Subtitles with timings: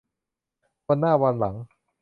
[0.87, 1.55] วันหน้าวันหลัง